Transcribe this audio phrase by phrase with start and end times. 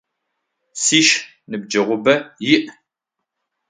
[0.81, 1.19] Сшы
[1.49, 2.15] ныбджэгъубэ
[2.53, 2.57] иӏ.